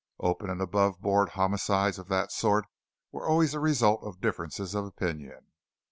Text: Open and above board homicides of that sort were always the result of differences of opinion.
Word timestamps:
Open 0.19 0.49
and 0.49 0.61
above 0.63 0.99
board 0.99 1.29
homicides 1.37 1.99
of 1.99 2.07
that 2.07 2.31
sort 2.31 2.65
were 3.11 3.27
always 3.27 3.51
the 3.51 3.59
result 3.59 4.01
of 4.03 4.19
differences 4.19 4.73
of 4.73 4.85
opinion. 4.85 5.51